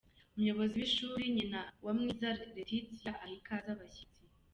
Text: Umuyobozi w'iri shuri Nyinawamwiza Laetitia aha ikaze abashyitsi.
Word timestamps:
Umuyobozi 0.35 0.75
w'iri 0.77 0.93
shuri 0.95 1.23
Nyinawamwiza 1.35 2.27
Laetitia 2.39 3.11
aha 3.13 3.25
ikaze 3.37 3.67
abashyitsi. 3.75 4.21